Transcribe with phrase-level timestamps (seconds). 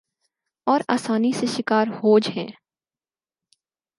[0.67, 2.47] اور آسانی سے شکار ہو ج ہیں